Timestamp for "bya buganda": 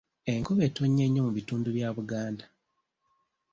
1.75-2.45